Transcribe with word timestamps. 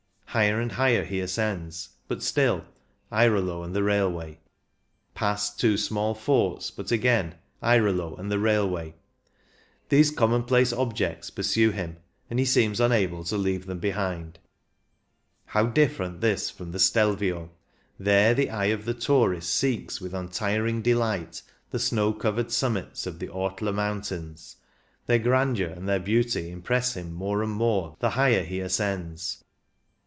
Higher 0.31 0.61
and 0.61 0.71
higher 0.71 1.03
he 1.03 1.19
ascends, 1.19 1.89
but 2.07 2.23
still— 2.23 2.63
Airolo 3.11 3.65
and 3.65 3.75
the 3.75 3.83
railway. 3.83 4.39
Past 5.13 5.59
two 5.59 5.75
small 5.77 6.15
forts, 6.15 6.71
but 6.71 6.89
again 6.89 7.25
^ 7.25 7.25
1 7.25 7.33
82 7.33 7.35
CYCLING 7.35 7.43
IN 7.43 7.59
THE 7.59 7.67
ALPS 7.67 7.81
Airolo 8.15 8.19
and 8.21 8.31
the 8.31 8.39
railway. 8.39 8.95
These 9.89 10.11
common 10.11 10.43
place 10.43 10.71
objects 10.71 11.31
pursue 11.31 11.71
him, 11.71 11.97
and 12.29 12.39
he 12.39 12.45
seems 12.45 12.79
unable 12.79 13.25
to 13.25 13.35
leave 13.35 13.65
them 13.65 13.79
behind. 13.79 14.39
How 15.47 15.65
different 15.65 16.21
this 16.21 16.49
from 16.49 16.71
the 16.71 16.79
Stelvio! 16.79 17.51
There 17.99 18.33
the 18.33 18.51
eye 18.51 18.67
of 18.67 18.85
the 18.85 18.93
tourist 18.93 19.53
seeks 19.53 19.99
with 19.99 20.13
untiring 20.13 20.81
delight 20.81 21.41
the 21.71 21.77
snow 21.79 22.13
covered 22.13 22.53
summits 22.53 23.05
of 23.05 23.19
the 23.19 23.27
Ortler 23.27 23.73
Mountains. 23.75 24.55
Their 25.07 25.19
grandeur 25.19 25.71
and 25.71 25.89
their 25.89 25.99
beauty 25.99 26.51
impress 26.51 26.95
him 26.95 27.11
more 27.11 27.43
and 27.43 27.51
more 27.51 27.97
the 27.99 28.11
higher 28.11 28.43
he 28.43 28.61
ascends. 28.61 29.43